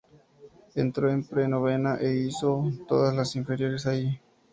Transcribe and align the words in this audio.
Entró 0.73 1.11
en 1.11 1.23
pre-novena 1.23 1.95
e 1.99 2.11
hizo 2.15 2.71
todas 2.87 3.15
las 3.15 3.35
Inferiores 3.35 3.85
allí. 3.85 4.19